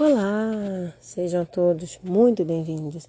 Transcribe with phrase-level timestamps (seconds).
[0.00, 3.08] Olá, sejam todos muito bem-vindos.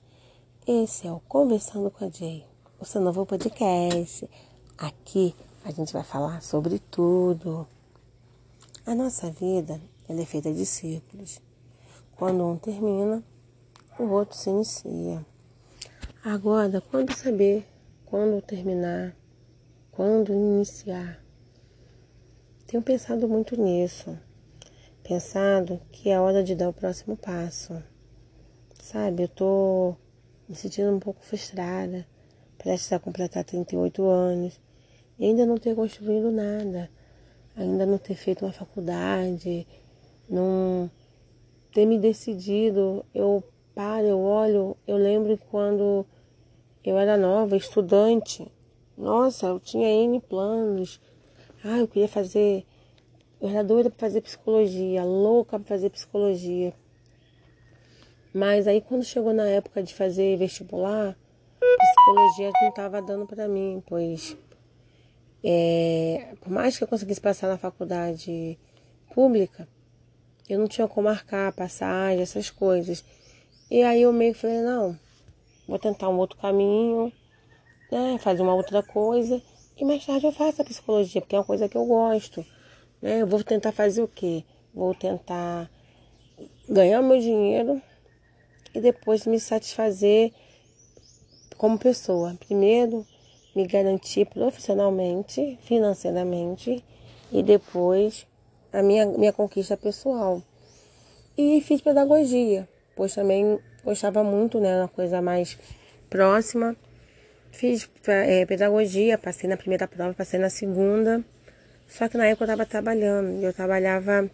[0.66, 2.44] Esse é o Conversando com a Jay,
[2.80, 4.28] o seu novo podcast.
[4.76, 7.68] Aqui a gente vai falar sobre tudo.
[8.88, 11.40] A nossa vida é feita de ciclos.
[12.16, 13.24] Quando um termina,
[14.00, 15.24] o outro se inicia.
[16.24, 17.68] Agora, quando saber
[18.04, 19.16] quando terminar,
[19.92, 21.24] quando iniciar?
[22.66, 24.18] Tenho pensado muito nisso
[25.10, 27.84] pensado que é hora de dar o próximo passo.
[28.80, 29.96] Sabe, eu tô
[30.48, 32.06] me sentindo um pouco frustrada,
[32.60, 34.62] prestes a completar 38 anos
[35.18, 36.92] e ainda não ter construído nada,
[37.56, 39.66] ainda não ter feito uma faculdade,
[40.30, 40.92] não
[41.74, 43.04] ter me decidido.
[43.12, 46.06] Eu paro, eu olho, eu lembro quando
[46.84, 48.48] eu era nova, estudante.
[48.96, 51.02] Nossa, eu tinha N planos.
[51.64, 52.64] Ah, eu queria fazer
[53.42, 56.74] eu era doida para fazer psicologia, louca para fazer psicologia.
[58.34, 61.18] Mas aí quando chegou na época de fazer vestibular,
[61.60, 64.38] psicologia não estava dando para mim, pois
[65.44, 68.60] é, por mais que eu conseguisse passar na faculdade
[69.14, 69.68] pública,
[70.50, 73.04] eu não tinha como marcar passagem, essas coisas.
[73.72, 74.98] E aí eu meio que falei, não,
[75.68, 77.12] vou tentar um outro caminho,
[77.92, 79.42] né, fazer uma outra coisa,
[79.78, 82.46] e mais tarde eu faço a psicologia, porque é uma coisa que eu gosto.
[83.02, 83.22] Né?
[83.22, 84.44] Eu vou tentar fazer o quê?
[84.74, 85.70] Vou tentar
[86.68, 87.82] ganhar meu dinheiro
[88.74, 90.32] e depois me satisfazer
[91.58, 92.36] como pessoa.
[92.40, 93.06] Primeiro,
[93.56, 96.84] me garantir profissionalmente, financeiramente
[97.32, 98.26] e depois
[98.72, 100.42] a minha, minha conquista pessoal.
[101.38, 105.58] E fiz pedagogia, pois também gostava muito, né, uma coisa mais
[106.10, 106.76] próxima.
[107.52, 111.24] Fiz é, pedagogia, passei na primeira prova, passei na segunda.
[111.90, 114.30] Só que na época eu estava trabalhando, eu trabalhava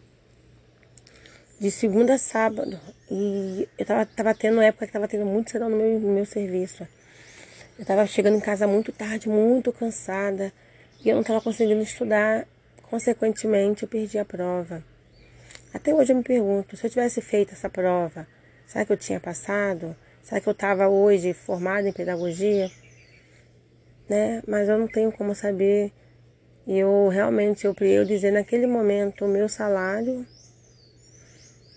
[1.60, 2.80] de segunda a sábado.
[3.10, 6.14] E eu tava, tava tendo uma época que tava tendo muito serão no meu, no
[6.14, 6.86] meu serviço.
[7.80, 10.52] Eu tava chegando em casa muito tarde, muito cansada.
[11.04, 12.46] E eu não tava conseguindo estudar.
[12.84, 14.84] Consequentemente, eu perdi a prova.
[15.74, 18.28] Até hoje eu me pergunto, se eu tivesse feito essa prova,
[18.68, 19.96] será que eu tinha passado?
[20.22, 22.70] Será que eu estava hoje formada em pedagogia?
[24.08, 24.44] Né?
[24.48, 25.92] Mas eu não tenho como saber
[26.68, 30.26] eu realmente eu priorizei naquele momento o meu salário,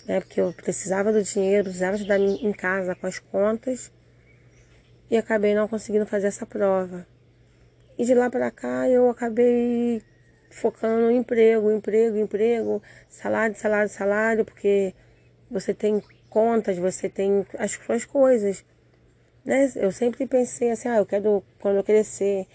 [0.06, 3.93] né, porque eu precisava do dinheiro, precisava ajudar em casa com as contas,
[5.10, 7.06] e acabei não conseguindo fazer essa prova.
[7.99, 10.03] E de lá para cá eu acabei
[10.50, 14.94] focando no emprego, emprego, emprego, salário, salário, salário, porque
[15.50, 18.65] você tem contas, você tem as suas coisas.
[19.44, 19.70] Né?
[19.76, 22.47] Eu sempre pensei assim, ah, eu quero, quando eu crescer,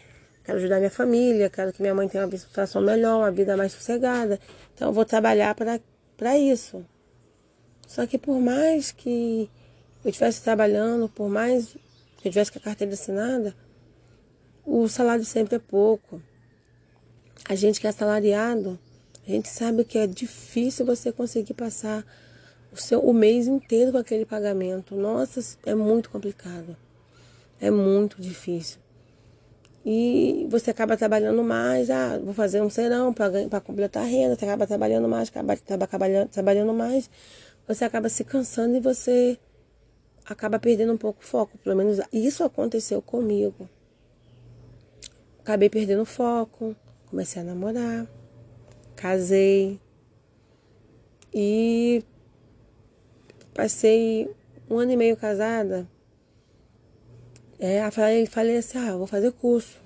[0.43, 3.71] Quero ajudar minha família, quero que minha mãe tenha uma situação melhor, uma vida mais
[3.71, 4.39] sossegada.
[4.73, 6.85] Então eu vou trabalhar para isso.
[7.87, 9.49] Só que por mais que
[10.03, 11.75] eu estivesse trabalhando, por mais
[12.17, 13.55] que eu tivesse com a carteira assinada,
[14.65, 16.21] o salário sempre é pouco.
[17.47, 18.79] A gente que é assalariado,
[19.25, 22.05] a gente sabe que é difícil você conseguir passar
[22.71, 24.95] o, seu, o mês inteiro com aquele pagamento.
[24.95, 26.75] Nossa, é muito complicado.
[27.61, 28.82] É muito difícil.
[29.85, 34.45] E você acaba trabalhando mais, ah, vou fazer um serão para completar a renda, você
[34.45, 37.09] acaba trabalhando mais, acaba, acaba trabalhando, trabalhando mais,
[37.67, 39.37] você acaba se cansando e você
[40.25, 41.57] acaba perdendo um pouco o foco.
[41.57, 43.69] Pelo menos isso aconteceu comigo.
[45.39, 46.73] Acabei perdendo o foco,
[47.09, 48.07] comecei a namorar,
[48.95, 49.77] casei
[51.33, 52.01] e
[53.53, 54.33] passei
[54.69, 55.85] um ano e meio casada
[57.59, 59.79] é, falei, falei assim, ah, vou fazer curso.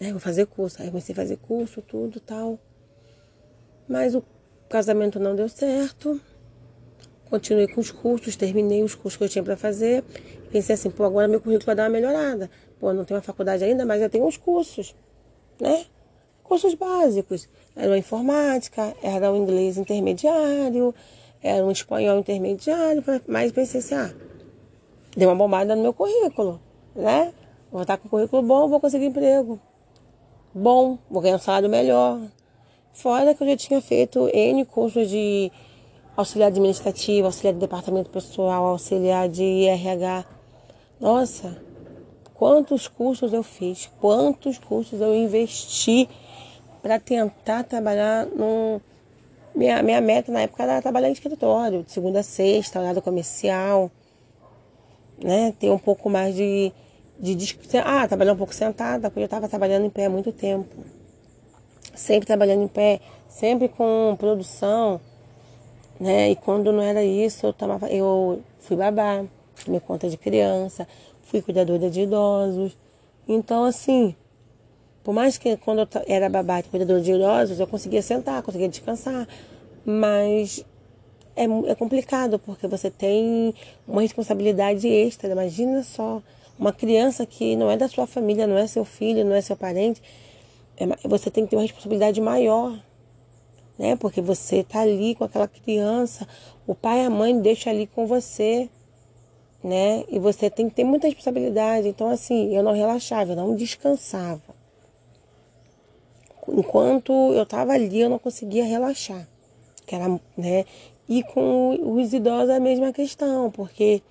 [0.00, 0.82] É, vou fazer curso.
[0.82, 2.58] Aí comecei a fazer curso, tudo tal.
[3.88, 4.22] Mas o
[4.68, 6.20] casamento não deu certo.
[7.28, 10.04] Continuei com os cursos, terminei os cursos que eu tinha para fazer.
[10.50, 12.50] Pensei assim, pô, agora meu currículo vai dar uma melhorada.
[12.78, 14.94] Pô, não tenho uma faculdade ainda, mas já tenho os cursos,
[15.60, 15.86] né?
[16.42, 17.48] Cursos básicos.
[17.74, 20.94] Era uma informática, era um inglês intermediário,
[21.42, 24.14] era um espanhol intermediário, mas pensei assim, ah,
[25.16, 26.60] deu uma bombada no meu currículo,
[26.94, 27.32] né?
[27.72, 29.58] Vou estar com currículo bom, vou conseguir emprego.
[30.54, 32.20] Bom, vou ganhar um salário melhor.
[32.92, 35.50] Fora que eu já tinha feito N cursos de
[36.16, 40.24] auxiliar administrativo, auxiliar de departamento pessoal, auxiliar de RH.
[41.00, 41.60] Nossa,
[42.34, 46.08] quantos cursos eu fiz, quantos cursos eu investi
[46.82, 48.80] para tentar trabalhar num.
[49.54, 53.90] Minha, minha meta na época era trabalhar em escritório, de segunda a sexta, horário comercial
[55.22, 55.52] né?
[55.58, 56.72] Ter um pouco mais de,
[57.18, 60.68] de, ah, trabalhar um pouco sentada, porque eu estava trabalhando em pé há muito tempo.
[61.94, 65.00] Sempre trabalhando em pé, sempre com produção.
[65.98, 66.30] né?
[66.30, 69.24] E quando não era isso, eu tomava, eu fui babá,
[69.64, 70.86] tomei conta de criança,
[71.22, 72.76] fui cuidadora de idosos.
[73.28, 74.14] Então, assim,
[75.02, 78.68] por mais que quando eu era babá e cuidadora de idosos, eu conseguia sentar, conseguia
[78.68, 79.26] descansar,
[79.84, 80.64] mas
[81.36, 83.54] é, é complicado porque você tem
[83.86, 85.30] uma responsabilidade extra.
[85.30, 86.22] Imagina só,
[86.58, 89.56] uma criança que não é da sua família, não é seu filho, não é seu
[89.56, 90.02] parente,
[90.76, 92.76] é, você tem que ter uma responsabilidade maior
[93.78, 93.96] né?
[93.96, 96.26] Porque você tá ali com aquela criança,
[96.66, 98.68] o pai e a mãe deixam ali com você,
[99.62, 100.04] né?
[100.08, 101.88] E você tem que ter muita responsabilidade.
[101.88, 104.56] Então, assim, eu não relaxava, eu não descansava.
[106.48, 109.26] Enquanto eu tava ali, eu não conseguia relaxar.
[109.84, 110.64] Que era, né?
[111.08, 114.02] E com os idosos a mesma questão, porque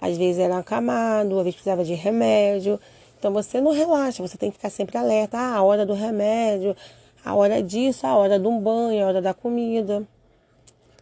[0.00, 2.78] às vezes era acamado, às vezes precisava de remédio.
[3.18, 5.38] Então você não relaxa, você tem que ficar sempre alerta.
[5.38, 6.76] Ah, a hora do remédio,
[7.24, 10.06] a hora disso, a hora de um banho, a hora da comida.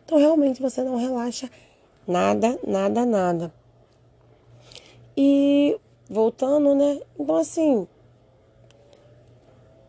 [0.05, 1.51] Então realmente você não relaxa
[2.07, 3.53] nada, nada, nada.
[5.17, 7.01] E voltando, né?
[7.19, 7.89] Então assim,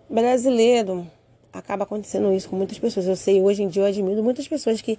[0.09, 1.07] brasileiro
[1.51, 3.07] acaba acontecendo isso com muitas pessoas.
[3.07, 4.97] Eu sei, hoje em dia eu admiro muitas pessoas que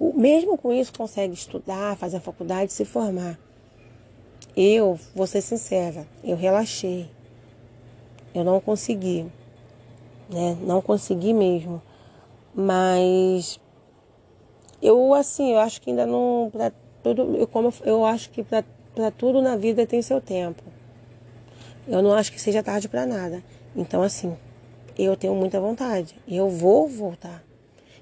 [0.00, 3.38] mesmo com isso conseguem estudar, fazer a faculdade, se formar.
[4.56, 7.08] Eu, vou ser sincera, eu relaxei.
[8.34, 9.26] Eu não consegui
[10.30, 10.56] né?
[10.62, 11.82] Não consegui mesmo.
[12.54, 13.60] Mas
[14.80, 19.10] eu assim, eu acho que ainda não para tudo, eu como eu acho que para
[19.16, 20.62] tudo na vida tem seu tempo.
[21.86, 23.42] Eu não acho que seja tarde para nada.
[23.74, 24.36] Então assim,
[24.96, 26.16] eu tenho muita vontade.
[26.26, 27.42] Eu vou voltar.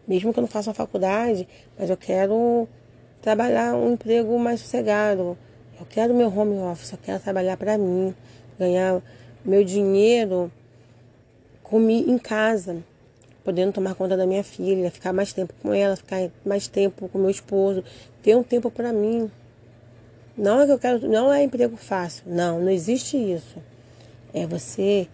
[0.09, 1.47] Mesmo que eu não faça uma faculdade,
[1.79, 2.67] mas eu quero
[3.23, 5.37] trabalhar um emprego mais sossegado.
[5.79, 8.15] Eu quero meu home office, eu quero trabalhar para mim,
[8.59, 9.01] ganhar
[9.45, 10.51] meu dinheiro
[11.69, 12.83] comi em casa,
[13.45, 17.19] podendo tomar conta da minha filha, ficar mais tempo com ela, ficar mais tempo com
[17.19, 17.85] meu esposo,
[18.23, 19.31] ter um tempo para mim.
[20.37, 23.57] Não é que eu quero, não é emprego fácil, não, não existe isso.
[24.33, 25.07] É você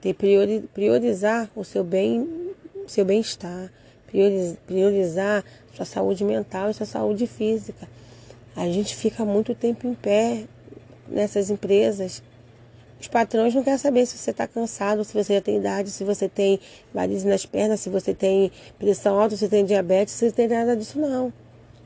[0.00, 2.52] ter priori, priorizar o seu bem,
[2.86, 3.70] seu bem-estar,
[4.66, 5.44] priorizar,
[5.74, 7.88] sua saúde mental e sua saúde física.
[8.54, 10.44] A gente fica muito tempo em pé
[11.08, 12.22] nessas empresas
[13.04, 16.02] os patrões não querem saber se você está cansado, se você já tem idade, se
[16.02, 16.58] você tem
[16.92, 20.48] varizes nas pernas, se você tem pressão alta, se você tem diabetes, se você tem
[20.48, 21.30] nada disso não.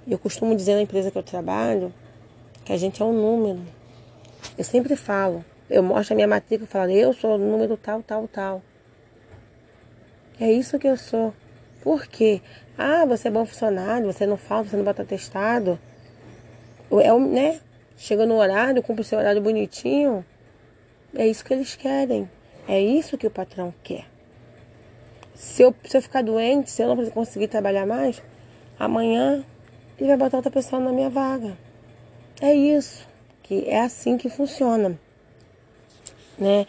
[0.06, 1.92] Eu costumo dizer na empresa que eu trabalho
[2.64, 3.58] que a gente é um número.
[4.56, 8.00] Eu sempre falo, eu mostro a minha matrícula e falo, eu sou o número tal,
[8.00, 8.62] tal, tal.
[10.38, 11.34] É isso que eu sou.
[11.88, 12.42] Por quê?
[12.76, 15.78] Ah, você é bom funcionário, você não falta, você não bota testado.
[16.92, 17.60] É, né?
[17.96, 20.22] Chega no horário, cumpre o seu horário bonitinho.
[21.14, 22.30] É isso que eles querem.
[22.68, 24.04] É isso que o patrão quer.
[25.34, 28.22] Se eu, se eu ficar doente, se eu não conseguir trabalhar mais,
[28.78, 29.42] amanhã
[29.98, 31.56] ele vai botar outra pessoa na minha vaga.
[32.38, 33.08] É isso.
[33.42, 35.00] Que é assim que funciona.
[36.36, 36.66] Né?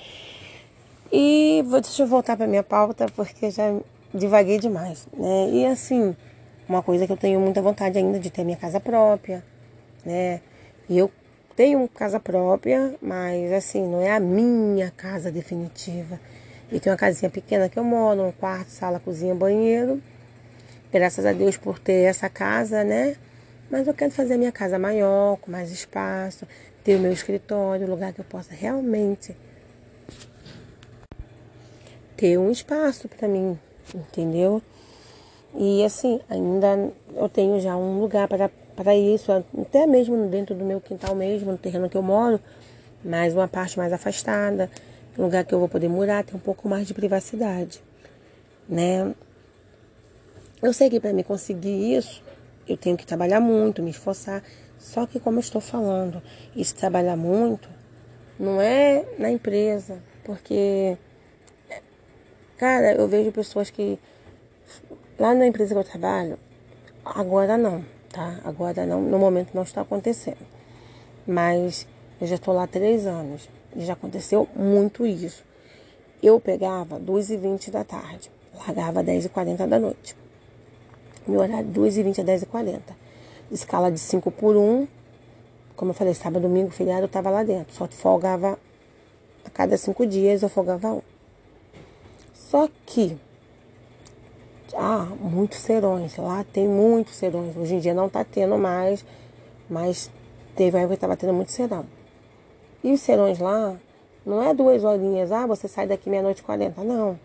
[1.11, 3.69] E vou, deixa eu voltar para minha pauta porque já
[4.13, 5.49] divaguei demais, né?
[5.51, 6.15] E assim,
[6.67, 9.43] uma coisa que eu tenho muita vontade ainda de ter minha casa própria,
[10.05, 10.41] né?
[10.89, 11.11] E eu
[11.55, 16.19] tenho casa própria, mas assim, não é a minha casa definitiva.
[16.71, 20.01] Eu tenho uma casinha pequena que eu moro, um quarto, sala, cozinha, banheiro.
[20.91, 23.15] Graças a Deus por ter essa casa, né?
[23.69, 26.47] Mas eu quero fazer a minha casa maior, com mais espaço,
[26.83, 29.35] ter o meu escritório, lugar que eu possa realmente
[32.15, 33.57] ter um espaço para mim,
[33.97, 34.61] entendeu?
[35.55, 40.63] E assim, ainda eu tenho já um lugar para para isso, até mesmo dentro do
[40.63, 42.39] meu quintal mesmo, no terreno que eu moro,
[43.03, 44.71] mas uma parte mais afastada,
[45.17, 47.81] um lugar que eu vou poder morar, ter um pouco mais de privacidade,
[48.69, 49.13] né?
[50.63, 52.23] Eu sei que para me conseguir isso,
[52.65, 54.41] eu tenho que trabalhar muito, me esforçar.
[54.77, 56.21] Só que como eu estou falando,
[56.55, 57.67] isso trabalhar muito
[58.39, 60.97] não é na empresa, porque
[62.59, 63.97] cara, eu vejo pessoas que
[65.17, 66.37] lá na empresa que eu trabalho,
[67.03, 68.39] agora não tá?
[68.43, 70.45] Agora não, no momento não está acontecendo.
[71.25, 71.87] Mas
[72.19, 75.43] eu já estou lá há três anos e já aconteceu muito isso.
[76.21, 80.15] Eu pegava 2h20 da tarde, largava 10h40 da noite.
[81.25, 82.81] Meu horário 2h20 a 10h40.
[83.51, 84.87] Escala de 5 por 1.
[85.75, 87.73] Como eu falei, sábado, domingo, feriado, eu estava lá dentro.
[87.73, 88.59] Só folgava
[89.45, 91.01] a cada cinco dias, eu folgava um.
[92.49, 93.15] Só que
[94.75, 96.17] ah, muitos serões.
[96.17, 97.55] Lá tem muitos serões.
[97.55, 99.05] Hoje em dia não está tendo mais,
[99.69, 100.09] mas
[100.55, 101.85] teve uma época que estava tendo muito serão.
[102.83, 103.75] E os serões lá,
[104.25, 106.83] não é duas horinhas, ah, você sai daqui meia-noite e quarenta.
[106.83, 107.19] Não.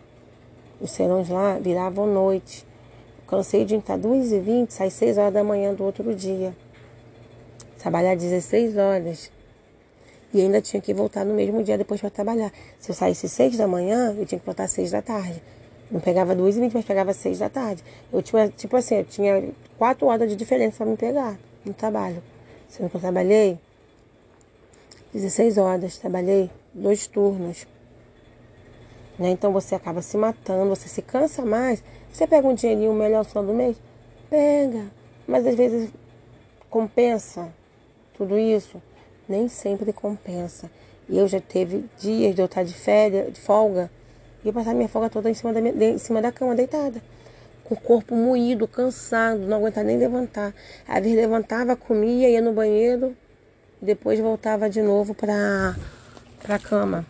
[0.79, 2.63] Os serões lá viravam noite.
[3.25, 6.55] Cansei de entrar 2h20, sair 6 horas da manhã do outro dia.
[7.79, 9.31] Trabalhar 16 horas.
[10.35, 12.51] E ainda tinha que voltar no mesmo dia depois para trabalhar.
[12.77, 15.41] Se eu saísse 6 da manhã, eu tinha que voltar às 6 da tarde.
[15.89, 17.81] Não pegava 2h20, mas pegava 6 da tarde.
[18.11, 22.21] Eu tinha, tipo assim, eu tinha 4 horas de diferença para me pegar no trabalho.
[22.67, 23.57] Sendo que eu trabalhei
[25.13, 27.65] 16 horas, trabalhei dois turnos.
[29.17, 29.29] Né?
[29.29, 31.81] Então você acaba se matando, você se cansa mais.
[32.11, 33.77] Você pega um dinheirinho melhor no final do mês?
[34.29, 34.91] Pega.
[35.25, 35.89] Mas às vezes
[36.69, 37.47] compensa
[38.17, 38.81] tudo isso?
[39.27, 40.69] Nem sempre compensa.
[41.09, 43.89] E eu já teve dias de eu estar de férias, de folga,
[44.43, 47.01] e passar minha folga toda em cima da, minha, em cima da cama, deitada.
[47.63, 50.53] Com o corpo moído, cansado, não aguentava nem levantar.
[50.87, 53.15] Às vezes levantava, comia, ia no banheiro,
[53.81, 55.75] e depois voltava de novo para
[56.47, 57.05] a cama.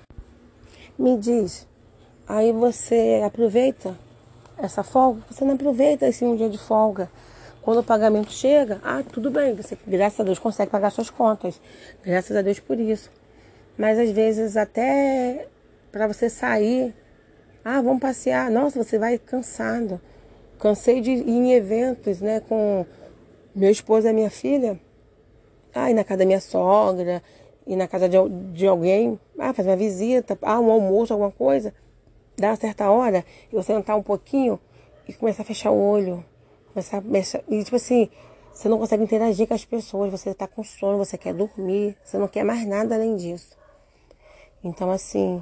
[0.98, 1.68] Me diz,
[2.28, 3.96] Aí você aproveita
[4.58, 7.08] essa folga, você não aproveita esse um dia de folga.
[7.66, 11.60] Quando o pagamento chega, ah, tudo bem, você, graças a Deus, consegue pagar suas contas.
[12.04, 13.12] Graças a Deus por isso.
[13.76, 15.48] Mas às vezes até
[15.92, 16.94] para você sair,
[17.64, 18.52] ah, vamos passear.
[18.52, 20.00] Nossa, você vai cansado.
[20.60, 22.86] Cansei de ir em eventos, né, com
[23.56, 24.80] meu esposo e minha filha.
[25.74, 27.24] Ah, ir na casa da minha sogra,
[27.66, 28.18] ir na casa de,
[28.54, 31.74] de alguém, ah, fazer uma visita, ah, um almoço, alguma coisa
[32.38, 34.60] dá uma certa hora, eu sentar um pouquinho
[35.08, 36.24] e começar a fechar o olho.
[36.76, 38.10] Começar a mexer, e tipo assim,
[38.54, 42.18] você não consegue interagir com as pessoas, você está com sono, você quer dormir, você
[42.18, 43.56] não quer mais nada além disso.
[44.62, 45.42] Então, assim,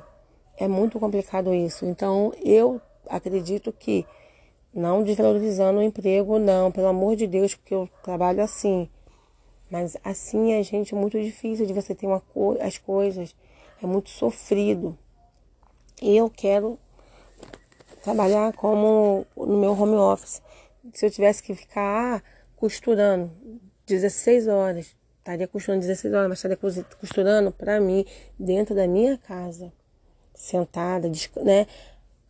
[0.58, 1.88] é muito complicado isso.
[1.88, 4.06] Então, eu acredito que,
[4.72, 8.88] não desvalorizando o emprego, não, pelo amor de Deus, porque eu trabalho assim.
[9.72, 13.36] Mas assim é gente muito difícil de você ter uma co as coisas.
[13.82, 14.96] É muito sofrido.
[16.00, 16.78] E eu quero
[18.04, 20.44] trabalhar como no meu home office.
[20.92, 22.22] Se eu tivesse que ficar
[22.58, 23.32] costurando
[23.86, 26.58] 16 horas, estaria costurando 16 horas, mas estaria
[27.00, 28.06] costurando para mim
[28.38, 29.72] dentro da minha casa,
[30.36, 31.10] sentada,
[31.44, 31.68] né?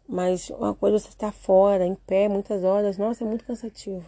[0.08, 4.06] Mas uma coisa é você estar fora, em pé, muitas horas, nossa, é muito cansativo.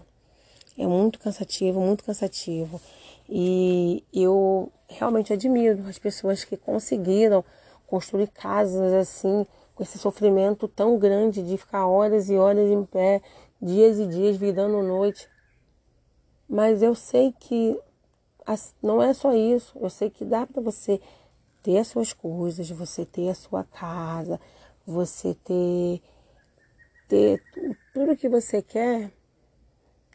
[0.78, 2.80] É muito cansativo, muito cansativo.
[3.28, 7.44] E eu realmente admiro as pessoas que conseguiram
[7.88, 13.22] construir casas assim, com esse sofrimento tão grande de ficar horas e horas em pé,
[13.66, 15.28] dias e dias, virando noite.
[16.48, 17.78] Mas eu sei que
[18.82, 19.78] não é só isso.
[19.80, 21.02] Eu sei que dá para você
[21.64, 24.40] ter as suas coisas, você ter a sua casa,
[24.86, 26.02] você ter,
[27.08, 27.44] ter
[27.94, 29.12] tudo que você quer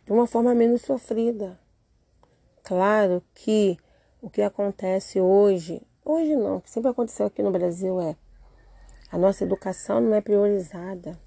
[0.04, 1.59] de uma forma menos sofrida.
[2.62, 3.76] Claro que
[4.23, 8.16] o que acontece hoje, hoje não, que sempre aconteceu aqui no Brasil é
[9.11, 11.19] a nossa educação não é priorizada.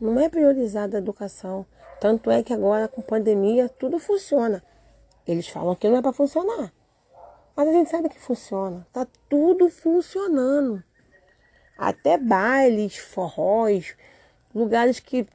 [0.00, 1.66] Não é priorizada a educação.
[2.00, 4.62] Tanto é que agora com pandemia tudo funciona.
[5.26, 6.72] Eles falam que não é para funcionar.
[7.54, 8.86] Mas a gente sabe que funciona.
[8.92, 10.82] Tá tudo funcionando.
[11.76, 13.94] Até bailes, forróis,
[14.54, 15.26] lugares que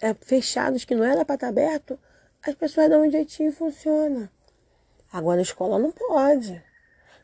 [0.00, 1.98] é, fechados que não era para estar tá aberto,
[2.42, 4.30] as pessoas dão um jeitinho e funciona.
[5.12, 6.62] Agora a escola não pode.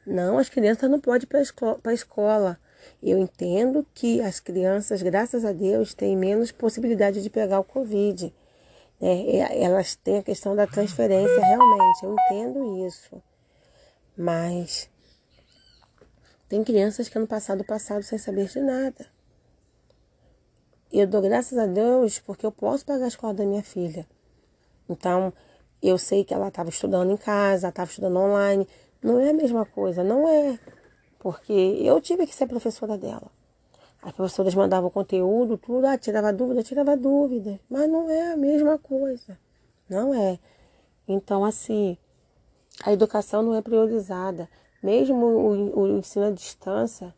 [0.06, 2.58] Não, as crianças não podem ir para a escola.
[3.02, 8.32] Eu entendo que as crianças, graças a Deus, têm menos possibilidade de pegar o Covid.
[9.00, 9.36] Né?
[9.62, 13.22] Elas têm a questão da transferência, realmente, eu entendo isso.
[14.16, 14.90] Mas
[16.48, 19.06] tem crianças que ano passado passaram sem saber de nada.
[20.92, 24.06] Eu dou graças a Deus porque eu posso pagar a escola da minha filha.
[24.88, 25.32] Então,
[25.80, 28.66] eu sei que ela estava estudando em casa, estava estudando online.
[29.00, 30.58] Não é a mesma coisa, não é.
[31.20, 33.30] Porque eu tive que ser professora dela.
[34.02, 37.60] As professoras mandavam conteúdo, tudo, ah, tirava dúvida, tirava dúvida.
[37.68, 39.38] Mas não é a mesma coisa.
[39.88, 40.38] Não é.
[41.06, 41.98] Então, assim,
[42.82, 44.48] a educação não é priorizada.
[44.82, 47.14] Mesmo o, o ensino à distância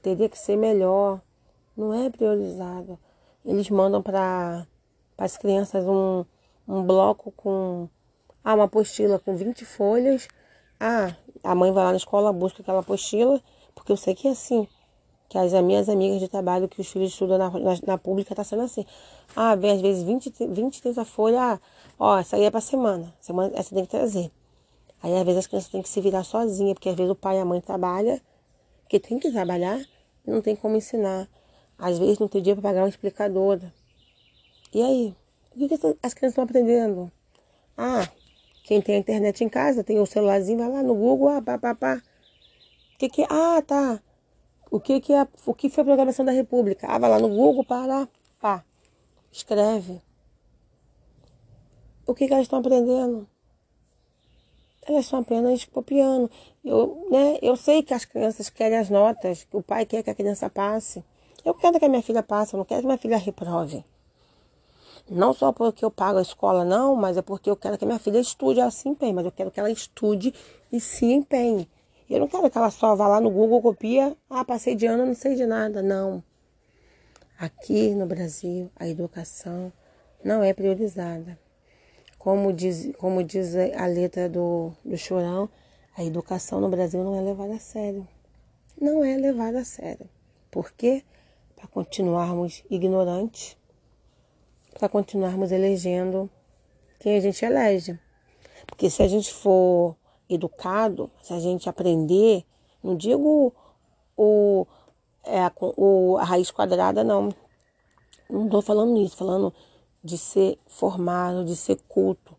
[0.00, 1.20] teria que ser melhor.
[1.76, 2.98] Não é priorizado.
[3.44, 4.66] Eles mandam para
[5.18, 6.24] as crianças um,
[6.66, 7.86] um bloco com
[8.42, 10.26] ah, uma apostila com 20 folhas.
[10.80, 13.40] Ah, a mãe vai lá na escola, busca aquela apostila,
[13.74, 14.66] porque eu sei que é assim.
[15.28, 18.44] Que as minhas amigas de trabalho, que os filhos estudam na, na, na pública, tá
[18.44, 18.84] sendo assim.
[19.34, 21.60] Ah, vem às vezes 20, 20 30 folhas, ah,
[21.98, 23.12] ó, essa aí é pra semana.
[23.20, 24.30] Semana, essa tem que trazer.
[25.02, 27.38] Aí às vezes as crianças têm que se virar sozinha, porque às vezes o pai
[27.38, 28.20] e a mãe trabalham,
[28.88, 29.80] que tem que trabalhar,
[30.26, 31.28] e não tem como ensinar.
[31.78, 33.72] Às vezes não tem dia para pagar uma explicadora.
[34.72, 35.14] E aí?
[35.54, 37.10] O que as crianças estão aprendendo?
[37.76, 38.08] Ah,
[38.62, 41.58] quem tem a internet em casa, tem o celularzinho, vai lá no Google, ah, pá,
[41.58, 42.02] pá, pá.
[42.94, 44.00] O que que Ah, tá.
[44.70, 46.86] O que que é, o que foi a programação da República?
[46.88, 48.08] Ah, vai lá no Google, para,
[48.40, 48.64] pá.
[49.30, 50.00] Escreve.
[52.06, 53.28] o que, que elas estão aprendendo?
[54.86, 56.30] Elas estão apenas copiando.
[56.64, 60.10] Eu, né, eu sei que as crianças querem as notas, que o pai quer que
[60.10, 61.04] a criança passe.
[61.44, 63.84] Eu quero que a minha filha passe, eu não quero que minha filha reprove.
[65.10, 67.98] Não só porque eu pago a escola, não, mas é porque eu quero que minha
[67.98, 70.32] filha estude, ela se empenhe, mas eu quero que ela estude
[70.70, 71.68] e se empenhe.
[72.08, 75.06] Eu não quero que ela só vá lá no Google, copia, ah, passei de ano,
[75.06, 75.82] não sei de nada.
[75.82, 76.22] Não.
[77.38, 79.72] Aqui no Brasil, a educação
[80.22, 81.38] não é priorizada.
[82.18, 85.48] Como diz, como diz a letra do, do Chorão,
[85.96, 88.06] a educação no Brasil não é levada a sério.
[88.80, 90.08] Não é levada a sério.
[90.50, 91.02] Por quê?
[91.56, 93.56] Para continuarmos ignorantes,
[94.78, 96.30] para continuarmos elegendo
[96.98, 97.98] quem a gente elege.
[98.66, 99.96] Porque se a gente for
[100.28, 102.44] educado, se a gente aprender,
[102.82, 103.52] não digo
[104.16, 104.66] o,
[105.24, 107.30] é, o, a raiz quadrada, não.
[108.30, 109.52] Não estou falando isso, falando
[110.02, 112.34] de ser formado, de ser culto.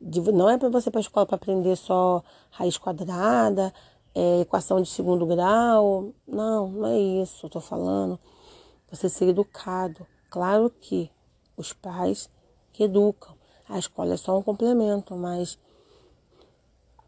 [0.00, 3.72] De, não é para você ir para a escola para aprender só raiz quadrada,
[4.14, 6.12] é, equação de segundo grau.
[6.26, 7.46] Não, não é isso.
[7.46, 8.18] Eu estou falando.
[8.90, 10.06] Você ser educado.
[10.30, 11.10] Claro que
[11.58, 12.30] os pais
[12.72, 13.34] que educam.
[13.68, 15.58] A escola é só um complemento, mas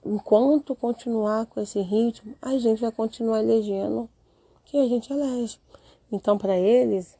[0.04, 4.10] enquanto continuar com esse ritmo, a gente vai continuar elegendo
[4.64, 5.58] quem a gente elege.
[6.12, 7.16] Então, para eles,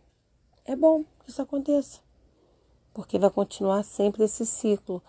[0.65, 2.01] é bom que isso aconteça,
[2.93, 5.03] porque vai continuar sempre esse ciclo.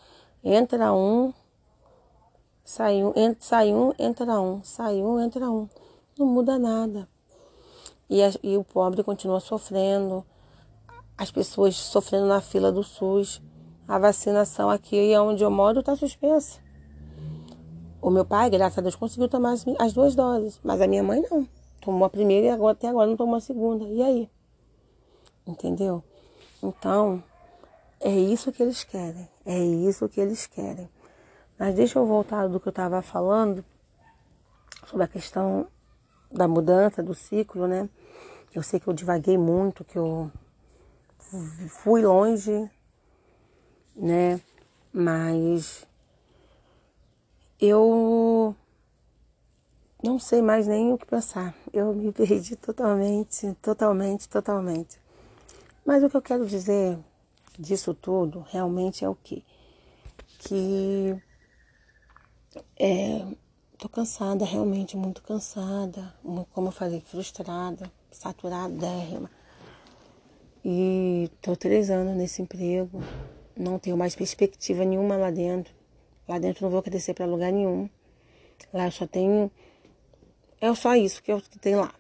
[0.44, 1.34] Entra um,
[2.63, 5.68] sai um, entra, sai um, entra um, sai um, entra um.
[6.18, 7.08] Não muda nada.
[8.10, 10.25] E, a, e o pobre continua sofrendo,
[11.22, 13.44] as pessoas sofrendo na fila do SUS.
[13.88, 16.60] A vacinação aqui onde eu moro está suspensa.
[18.01, 21.04] O meu pai, graças a Deus, conseguiu tomar as, as duas doses, mas a minha
[21.04, 21.48] mãe não.
[21.80, 23.84] Tomou a primeira e agora, até agora não tomou a segunda.
[23.84, 24.32] E aí?
[25.46, 26.04] Entendeu?
[26.63, 27.24] Então,
[28.00, 29.30] é isso que eles querem.
[29.46, 30.90] É isso que eles querem.
[31.60, 33.63] Mas deixa eu voltar do que eu estava falando
[34.88, 35.68] sobre a questão
[36.31, 37.88] da mudança, do ciclo, né?
[38.55, 40.31] Eu sei que eu divaguei muito, que eu
[41.70, 42.70] fui longe,
[43.96, 44.39] né?
[44.94, 45.87] Mas
[47.59, 48.55] eu
[50.03, 51.55] não sei mais nem o que pensar.
[51.72, 55.00] Eu me perdi totalmente, totalmente, totalmente.
[55.85, 56.98] Mas o que eu quero dizer
[57.57, 59.44] disso tudo realmente é o quê?
[60.39, 61.15] Que
[62.77, 63.25] é,
[63.77, 66.13] tô cansada, realmente muito cansada,
[66.51, 69.29] como eu falei, frustrada, saturada, dérrima.
[70.63, 73.01] E tô três anos nesse emprego,
[73.57, 75.74] não tenho mais perspectiva nenhuma lá dentro.
[76.27, 77.89] Lá dentro não vou crescer para lugar nenhum.
[78.71, 79.51] Lá eu só tenho.
[80.59, 81.93] É só isso que eu tenho lá.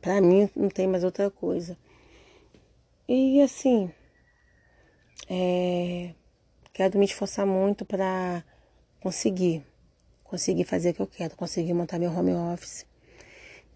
[0.00, 1.78] Para mim não tem mais outra coisa.
[3.08, 3.90] E assim,
[5.28, 6.14] é,
[6.72, 8.44] quero me esforçar muito para
[9.00, 9.64] conseguir,
[10.24, 12.86] conseguir fazer o que eu quero, conseguir montar meu home office,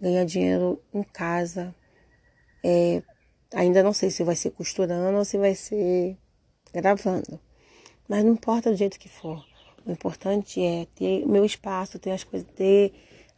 [0.01, 1.75] ganhar dinheiro em casa.
[2.63, 3.03] É,
[3.55, 6.17] ainda não sei se vai ser costurando ou se vai ser
[6.73, 7.39] gravando,
[8.09, 9.45] mas não importa do jeito que for.
[9.87, 12.93] O importante é ter o meu espaço, ter as coisas, ter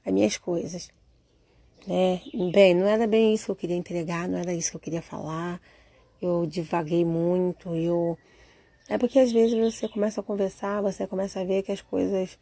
[0.05, 0.89] as minhas coisas.
[1.87, 2.21] Né?
[2.53, 5.03] Bem, não era bem isso que eu queria entregar, não era isso que eu queria
[5.03, 5.61] falar.
[6.21, 8.17] Eu divaguei muito, eu
[8.89, 12.39] é porque às vezes você começa a conversar, você começa a ver que as coisas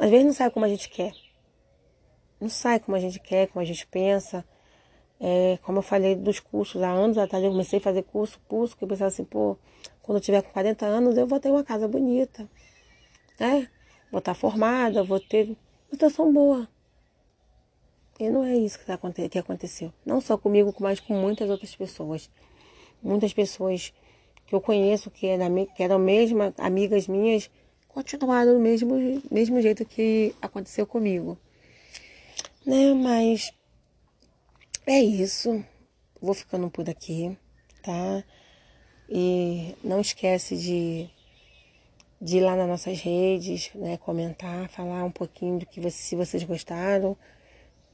[0.00, 1.12] às vezes não sai como a gente quer.
[2.40, 4.44] Não sai como a gente quer, como a gente pensa.
[5.20, 8.76] É, como eu falei dos cursos, há anos atrás eu comecei a fazer curso, curso,
[8.76, 9.56] que eu pensava assim, pô,
[10.02, 12.48] quando eu tiver com 40 anos eu vou ter uma casa bonita
[13.38, 13.68] né?
[14.10, 15.56] Vou estar formada, vou ter uma
[15.92, 16.68] situação boa.
[18.18, 18.98] E não é isso que, tá,
[19.30, 19.92] que aconteceu.
[20.04, 22.30] Não só comigo, mas com muitas outras pessoas.
[23.02, 23.92] Muitas pessoas
[24.46, 25.28] que eu conheço, que,
[25.74, 27.50] que eram mesmo amigas minhas,
[27.88, 28.94] continuaram do mesmo,
[29.30, 31.36] mesmo jeito que aconteceu comigo.
[32.64, 32.94] Né?
[32.94, 33.52] Mas
[34.86, 35.64] é isso.
[36.20, 37.36] Vou ficando por aqui,
[37.82, 38.24] tá?
[39.08, 41.10] E não esquece de
[42.20, 46.16] de ir lá nas nossas redes, né, comentar, falar um pouquinho do que você, se
[46.16, 47.16] vocês gostaram,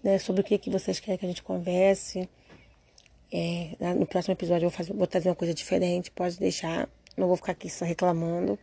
[0.03, 2.29] né, sobre o que, que vocês querem que a gente converse.
[3.33, 7.27] É, no próximo episódio eu vou, fazer, vou trazer uma coisa diferente, pode deixar, não
[7.27, 8.59] vou ficar aqui só reclamando.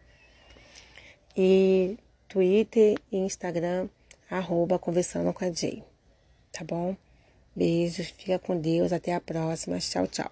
[1.35, 3.89] E Twitter e Instagram,
[4.29, 5.83] arroba conversando com a Jay.
[6.51, 6.95] Tá bom?
[7.59, 9.77] Beijos, fica com Deus, até a próxima.
[9.79, 10.31] Tchau, tchau.